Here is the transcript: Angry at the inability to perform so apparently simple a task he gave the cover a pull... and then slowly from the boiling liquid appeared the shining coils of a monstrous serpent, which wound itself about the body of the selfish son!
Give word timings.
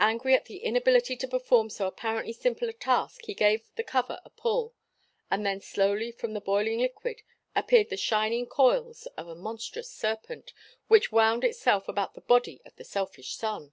Angry 0.00 0.34
at 0.34 0.46
the 0.46 0.56
inability 0.56 1.14
to 1.14 1.28
perform 1.28 1.70
so 1.70 1.86
apparently 1.86 2.32
simple 2.32 2.68
a 2.68 2.72
task 2.72 3.20
he 3.26 3.34
gave 3.34 3.72
the 3.76 3.84
cover 3.84 4.20
a 4.24 4.30
pull... 4.30 4.74
and 5.30 5.46
then 5.46 5.60
slowly 5.60 6.10
from 6.10 6.32
the 6.32 6.40
boiling 6.40 6.80
liquid 6.80 7.22
appeared 7.54 7.88
the 7.88 7.96
shining 7.96 8.46
coils 8.46 9.06
of 9.16 9.28
a 9.28 9.36
monstrous 9.36 9.92
serpent, 9.92 10.52
which 10.88 11.12
wound 11.12 11.44
itself 11.44 11.86
about 11.88 12.14
the 12.14 12.20
body 12.20 12.62
of 12.64 12.74
the 12.74 12.84
selfish 12.84 13.36
son! 13.36 13.72